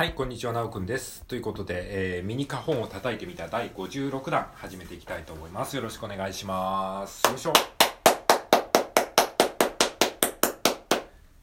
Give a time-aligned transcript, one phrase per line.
[0.00, 1.26] はい、こんにちは、なおくんです。
[1.26, 5.76] ということで、えーミニ花本を叩いてみた第56弾、始めていきたいと思います。
[5.76, 7.22] よろしくお願いします。
[7.28, 7.52] よいしょ。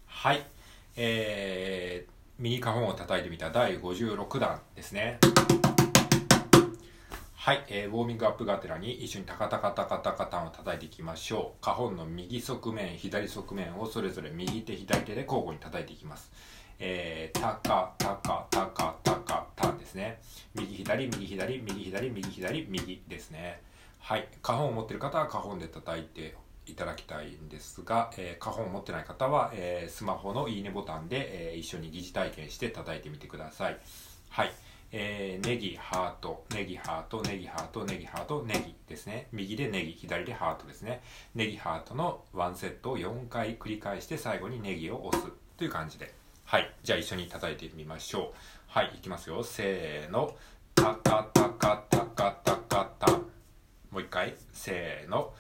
[0.08, 0.44] はい、
[0.96, 5.20] えー、ミニ花本を叩いてみた第56弾ですね。
[7.36, 11.64] はい、えーウォーミングアップがてらに一緒にタカタカタカタカタンを叩いていきましょう。
[11.64, 16.32] 花本の右側面、左側面をそれぞれ右手、左手で交互に叩いていきます。
[16.80, 20.20] えー、タカタカタカタカタンですね。
[20.54, 23.62] 右左、右左、右左、右左、右ですね。
[24.00, 26.36] はい、花本を持ってる方は花本で叩いて
[26.66, 33.78] いただきたいんですが、えー花本を持ってない方は、えースマホのいいねボタンで、えー一緒に疑似体験して叩いてみてください。
[34.30, 34.52] はい。
[34.92, 39.28] えーネギ、ハート、ネギ、ハート、ネギ、ハート、ネギ、ハート、ネギですね。
[39.32, 41.02] 右でネギ、左でハートですね。
[41.36, 46.17] ネギ、ハートのワンセットを4回繰り返して最後にネギを押すという感じで。
[46.50, 46.74] はい。
[46.82, 48.38] じゃあ一緒に叩いてみましょう。
[48.68, 48.92] はい。
[48.96, 49.44] いきますよ。
[49.44, 50.34] せーの。
[50.74, 53.12] タカタカタカタカタ。
[53.12, 53.20] も
[53.96, 54.34] う一回。
[54.54, 55.34] せーの。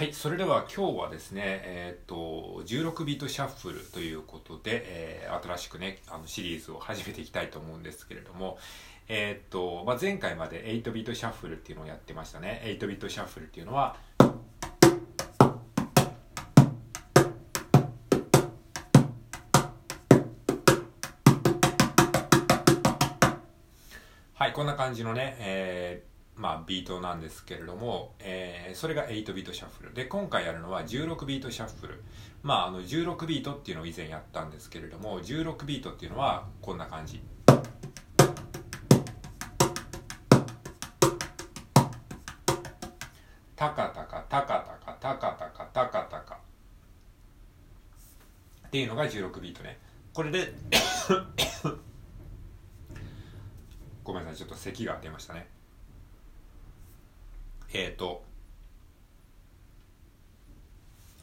[0.00, 8.56] はい、それでは今日はですね、えっ、と、16ビートシャッフルということで、えー新しくね、あのシリーズを始めていきたいと思うんですけれども、
[9.08, 12.62] えっ、と、まあ、前回まで8ビートシャッフルっていうのをやってましたね。
[12.64, 13.94] 8ビートシャッフルっていうのは、
[24.32, 29.94] はい、こんな感じのね、えーまあ、ビートなんですけれども、えーそれが8ビートシャッフル。
[29.94, 32.02] で、今回やるのは16ビートシャッフル。
[32.42, 37.22] まあ、あの、16ビートっていうのを以前やったんですけれども、16ビートっていうのはこんな感じ。
[43.56, 46.34] タカタカタカタカタカタカタカタカ
[48.68, 49.78] っていうのが16ビートね。
[50.14, 50.54] これで
[54.02, 55.48] ごめんなさい、ちょっと咳が出ましたね。
[57.72, 58.24] えーと、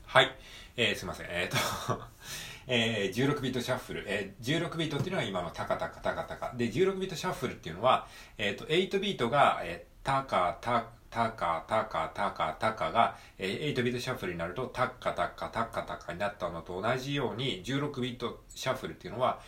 [0.07, 0.31] はい、
[0.78, 2.01] えー、すいません、えーっと、
[2.66, 6.53] えー、16ビートシャッフル、えー、16ビートっていうのは今のタカタカタカタカ。
[6.56, 8.07] で、16ビートシャッフルっていうのは、
[8.38, 19.41] えーっと、8ビートが、えー、タカタカタカタカタカタカが、えー、8ビートシャッフルになるとタッカタッカタッカタッカになったのと同じように16ビートシャッフルっていうのは、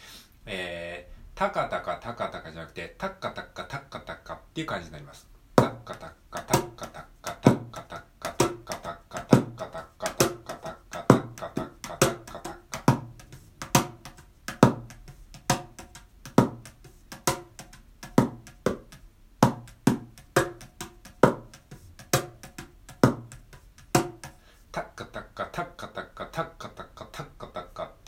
[0.45, 5.25] えー、タカタカタカタカじゃなくてタッカタッカタッカタッカっていう感じになります。
[5.55, 7.18] タッカタッカタッカタッカ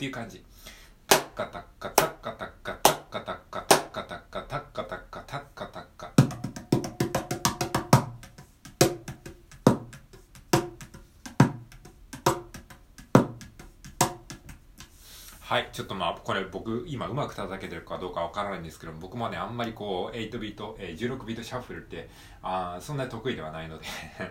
[0.02, 0.42] っていう感じ
[1.06, 6.12] タッカタッカタッカタッカタッカタッカタッカタッカタッカタッカタッカタッカ
[15.52, 22.08] はい、ちょっとまあ、これ僕、今うまく叩けてるかどうかわからないんですけど、僕もね、あんまりこう、8ビート、えー16ビートシャッフルって、
[22.42, 23.84] あそんなに得意ではないので、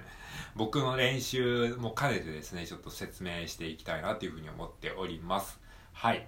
[0.58, 5.61] 僕の練習も兼ねてですね、ちょっと説明していきたいなというふうに思っております。
[5.94, 6.28] はい。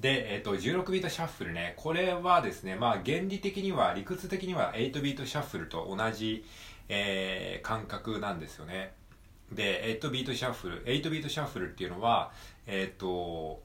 [0.00, 6.44] で、えっ、と、16ビートシャッフルね、これはですね、まあ、原理的には、理屈的には8ビートシャッフルと同じ、
[6.88, 8.92] えー感覚なんですよね。
[9.52, 12.32] で、8ビートシャッフル、8ビートシャッフルっていうのは、
[12.66, 13.60] えっ、と、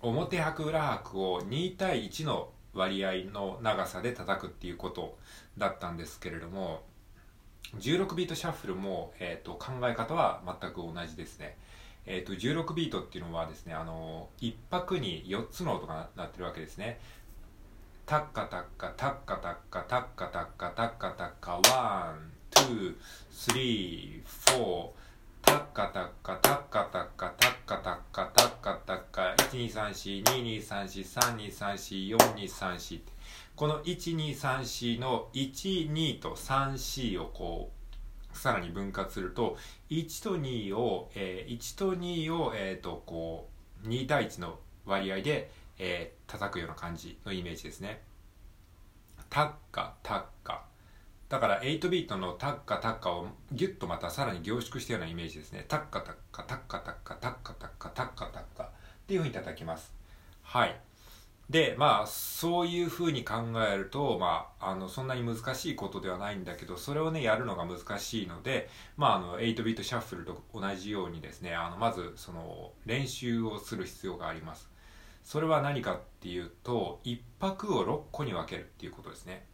[0.00, 5.18] 表拍裏拍を2対1の割合の長さで叩くっていうこと
[5.58, 6.82] だったんですけれども、
[7.76, 11.56] 16ビートシャッフルも、えー、と考え方は全く同じですね。
[12.06, 17.00] えー、と16ビートっていうのはですね、あの1拍に4つの音が鳴ってるわけですね。
[18.06, 24.90] タッカタッカタッカタッカタッカタッカタッカタッカ one, two, three, four、
[25.42, 31.04] タッカタッカタッカタッカタッカタッカタッカタッカ1234、2234、
[31.48, 33.12] 3234、4234って
[33.56, 37.77] この1234の12と 34 をこう
[38.32, 39.56] さらに分割すると
[39.90, 43.48] 1と2を、えー1と2を、えー、とこ
[43.84, 48.02] う2対1の割合で、えー叩くような感じのイメージですね。
[49.30, 50.64] タッカタッカ
[51.28, 55.66] だから8ビートのタッカタッカをギュッとまたさらに凝縮したようなイメージですね。
[55.68, 58.68] タッカタッカタッカタッカタッカタッカタッカタッカっ
[59.06, 59.94] ていうふうに叩きます。
[60.42, 60.80] はい。
[61.50, 63.36] でまあそういうふうに考
[63.66, 68.68] えると、まあ、あのそんなに難しいことではないんだけどそれをねやるのが難しいので、
[68.98, 74.68] まあ、あの8ビートシャッフルと同じようにですねあのまずその練習をする必要があります。
[75.24, 79.44] それは何かっていうと1拍を6個に分けるっていうことですね。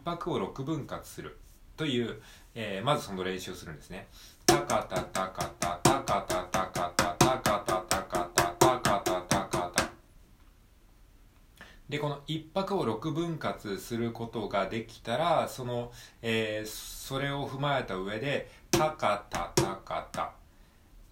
[0.06, 1.36] 拍を6分割する。
[1.76, 2.22] という、
[2.54, 4.08] えー、まずその練習をするんですね。
[4.46, 7.58] タカタタカタタカタタカタタカタ
[11.88, 15.90] でこの1拍を6分割することができたらその、
[16.20, 20.32] えー、それを踏まえた上でタカタタカタ。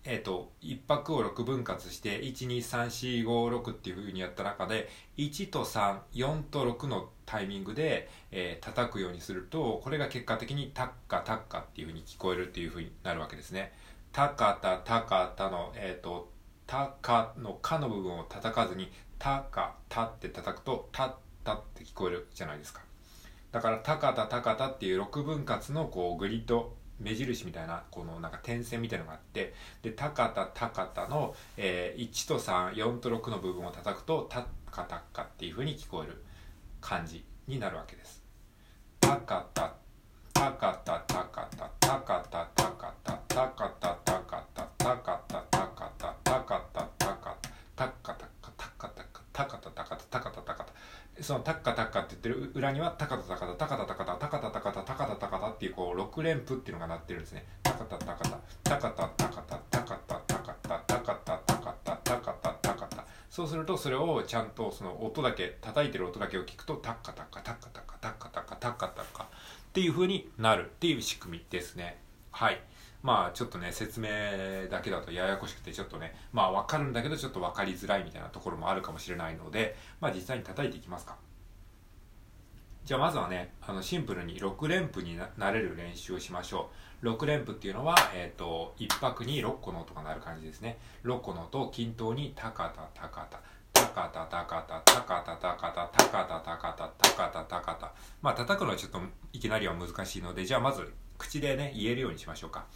[0.04, 13.72] えっ、ー、と1拍を6分割して123456っていうふうにやった中で1と34と6のタイミングで、えー、叩くようにするとこれが結果的にタッカタッカっていうふうに聞こえるっていうふうになるわけですね。
[14.12, 16.30] タカタタカタのえ、ー、と
[16.66, 21.12] タカのカの部分を叩かずにタカタって叩くとタッ
[21.44, 22.82] タって聞こえるじゃないですか
[23.52, 36.22] だからタカタタカタっていう6分割のこうグリッド目印みたいなこのなんか点線みたいなのがあってで高田高田の、えー、1と34と6の部分を叩くとタッカタッカっていうふうに聞こえる
[36.80, 38.22] 感じになるわけです。
[39.00, 39.16] 高
[39.54, 39.74] 田
[40.34, 40.52] 高
[40.84, 42.15] 田高田高田高田高
[52.26, 57.44] ってる裏にはタカタタカタタカタタカタタカタタカタタカタタカタっていうこう6連符っていうのが鳴ってるんですね。
[57.62, 63.04] タカタタカタタカタタカタタカタタカタタカタタカタタカタタカタ。
[63.30, 69.02] そうするとそれをちゃんとその音だけ叩いてる音だけを聞くとタッカタカタカタカタカタカタカタ。
[69.12, 69.26] カっ
[69.72, 70.66] ていう風になる。
[70.66, 71.98] っていう仕組みですね。
[72.32, 72.60] はい。
[73.02, 74.08] まあちょっとね説明
[74.68, 81.16] だけだとややこしくてちょっとねまあ分かるんだけどちょっと分かりづらいみたいなところもあるかもしれないのでまあ実際に叩いていきますか。
[82.86, 86.70] じゃあまずはねあのシンプルに6連符になれる練習をしましょ
[87.02, 87.06] う。
[87.08, 90.78] 6連符っていうのは、えーと、1拍に6個の音が鳴る感じですね。
[91.02, 93.40] 6個の音を均等にタカタタカタ
[93.72, 97.92] タカタタカタタカタタカタタカタタカタタカタタカタ。
[98.22, 99.00] まあ叩くのはちょっと
[99.32, 102.66] いきなりは難しいのでじゃあまず口でね言えるようにしましょうか。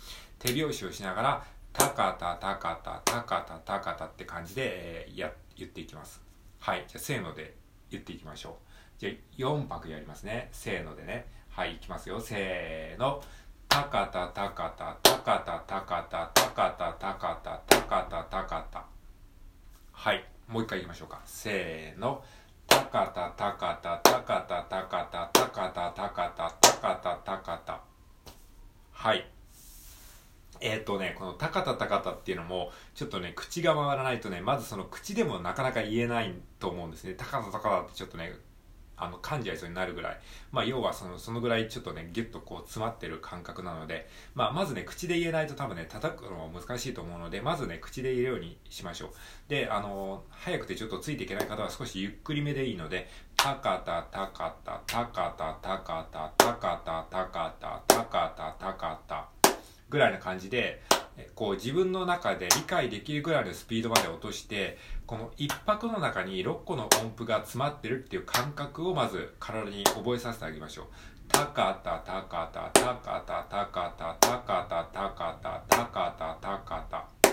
[0.40, 6.20] 手拍子をしながらタカタタカタタカタタカタって感じで、えー、や言っていきます。
[6.58, 6.84] はい。
[6.88, 7.60] じゃあせーので。
[7.90, 8.54] 言っていきましょう。
[8.98, 10.48] じゃあ4拍やりますね。
[10.52, 11.26] せーのでね。
[11.48, 12.20] はいいきますよ。
[12.20, 13.22] せーの。
[13.68, 18.84] タカタタカタタカタタカタタカタタカタタカタタカタ。
[19.92, 21.20] はいもう一回いきましょうか。
[21.24, 22.22] せーの。
[22.66, 27.80] タカタタカタタカタタカタタカタタカタタカタタカタ。
[28.92, 29.30] はい。
[30.60, 37.14] えっ、ー、とね、この高田高田っていうのも、ちょっとね、口が回らないとね、まずその口でもなかなか言えないと思うんですね。
[37.14, 38.34] 高田高田ってちょっとね、
[39.00, 40.20] あの、噛んじゃいそうになるぐらい。
[40.52, 49.10] まあ、要はその、そのぐらいちょっとね、ギュッとこう詰まってる感覚なので、まあ、まずね、口で言えないと多分ね、叩くのも難しいと思うので、まずね、口で言えるようにしましょう。
[49.48, 59.39] で、あの、早くてちょっとついていけない方は少しゆっくりめでいいので、高田高田高田高田高田高田高田高田
[59.90, 60.82] ぐらいな感じで、
[61.34, 70.86] こう自分の中で理解できるぐらいのスピードまで落としてこの1拍の中に6個の音符が詰まってるっていう感覚をまず体に覚えさせてあげましょう。
[71.28, 77.32] タカタタカタタカタタカタタカタタカタタカタタカタっ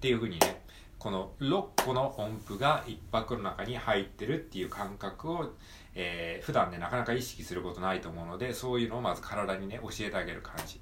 [0.00, 0.62] ていうふうにね
[0.98, 5.50] この6個の音符が1拍の中に入ってるっていう感覚を、
[5.94, 10.78] えー、普段ねなかなか意識することないと思うのでそういうのをまず体にね教えてあげる感じ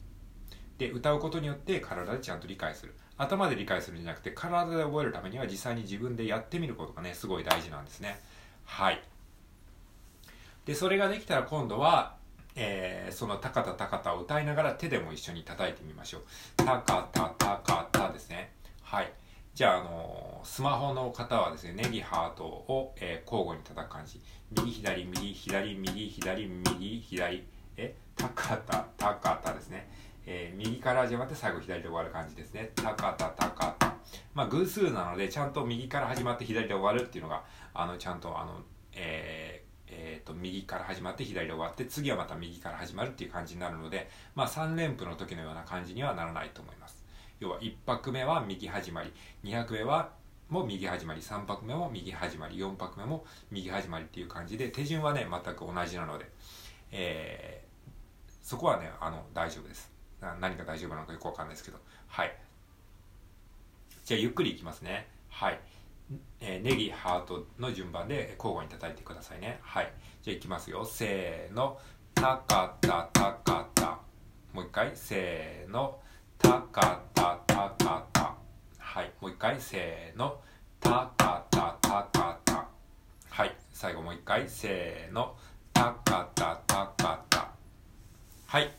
[0.78, 2.94] で歌うことによって体でちゃんと理解する。
[3.16, 8.20] 頭で理解するんじゃなくて体で覚えるためには実際に自分でやってみることがねすごい大事なんですね。
[8.64, 9.02] はい。
[10.64, 12.16] でそれができたら今度は
[12.60, 16.22] えー、その「高田高田」を歌いながら手でも一緒に叩いてみましょう
[16.58, 18.52] 「高田高田」ですね。
[18.82, 19.12] はい。
[19.54, 24.20] じゃあ、あのー、スマホの方はですね、ネギハートを、えー、交互に叩く感じ。
[24.52, 27.44] 右左右左右左右左、
[27.76, 28.76] え、高田高田ですね。
[28.76, 28.87] えー、
[30.58, 32.72] 右から始まって最後左で終わる感じですね。
[32.74, 33.94] 高田高田。
[34.34, 38.60] まあ偶数なのでちゃんと右から始まって左で終わるっていうのが、あの、ちゃんとあの、
[38.92, 47.04] えー、えー、と、右から始まって左で終わって、次はまた右から始まるっていう感じになるので、まあ3連符の時のような感じにはならないと思います。
[47.38, 49.12] 要は1拍目は右始まり
[49.44, 50.10] 2拍目は
[50.48, 56.28] も右始まり3拍目も右始まり4拍目も右始まりっていう感じで手順はね全く同じなので、
[56.90, 57.90] えー、
[58.42, 61.78] そこはねあの大丈夫です何が大丈夫なのかよくわかんないですけど。
[62.08, 62.36] はい。
[64.04, 65.08] じゃあゆっくりいきますね。
[65.28, 65.60] はい。
[66.40, 69.58] えー、ネギハートの順番で交互に叩いてくださいね。
[69.62, 69.92] はい。
[70.22, 70.84] じゃあいきますよ。
[70.84, 71.78] せーの。
[72.14, 73.98] たかたたかた
[74.52, 74.90] もう一回。
[74.94, 76.00] せーの。
[76.38, 78.34] たかたたかた
[78.78, 79.12] はい。
[79.20, 79.60] もう一回。
[79.60, 80.40] せーの。
[80.80, 82.68] たかたたかた
[83.30, 83.54] はい。
[83.72, 84.48] 最後もう一回。
[84.48, 85.36] せーの。
[85.72, 87.50] たかたたかた
[88.46, 88.72] はい。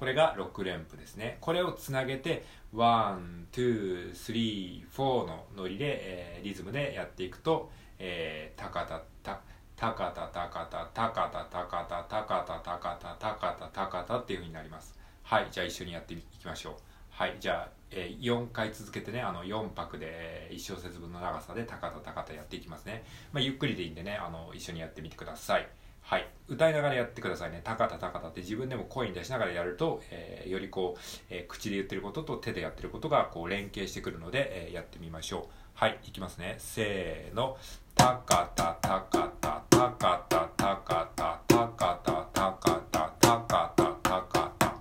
[0.00, 1.36] これが6連符ですね。
[1.42, 2.42] これをつなげて、
[2.74, 9.38] 1、2、3、4のノリで、えー、リズムでやっていくと、えー、タカタタ、
[9.76, 14.98] タカタタカタ、タカタタカタ、タカタタカタ、タカタタカタっていう風になります。
[15.22, 16.74] はい、じゃあ一緒にやっていきましょう。
[17.10, 23.04] はい、じゃあ、えー、4回続けてね、あの4拍で1小節分の長さでタカタタカタやっていきますね。
[23.34, 25.68] まあ、ゆっくりでいいんでね、あの一緒にやってみてください。
[26.10, 26.26] はい。
[26.48, 27.60] 歌いながらやってくださいね。
[27.62, 31.00] 高田高田って自分でも声に出しながらやると、えー、よりこう、
[31.30, 35.54] えー、口で言ってることと手でやってることがこう連携してくるので、えー、やってみましょう。
[35.74, 36.00] はい。
[36.04, 36.56] いきますね。
[36.58, 37.56] せーの。
[37.94, 39.00] 高田高
[39.40, 42.58] 田高田高田高田高
[42.90, 44.76] 田高田高田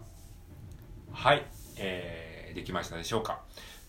[1.14, 1.46] はい。
[1.78, 3.42] えー、できましたでしょうか。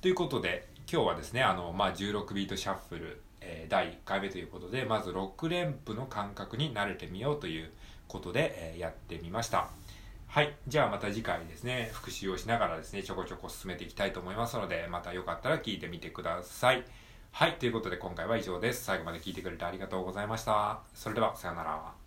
[0.03, 7.71] ということで、今日はですね、あの、まあ、16ビートシャッフル、えー、第1回目ということでまず6連符の感覚に慣れてみようという
[8.09, 9.69] ことで、えー、やってみました。
[10.27, 10.55] はい。
[10.69, 16.85] じゃあまた次回ですね復習をしながらですねちょこちょこ進めていきたいと思いますのでまたよかったら聞いてみてください。
[17.33, 17.55] はい。
[17.55, 18.85] ということで今回は以上です。
[18.85, 20.81] 最後まで聞いてくれてありがとうございました。
[20.95, 22.00] それではさようなら。